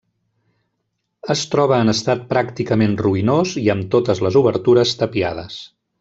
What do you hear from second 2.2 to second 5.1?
pràcticament ruïnós i amb totes les obertures